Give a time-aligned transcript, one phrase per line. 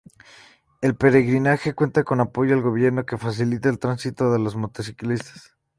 [0.81, 5.55] El peregrinaje cuenta con apoyo del gobierno que facilita el tránsito de los motociclistas.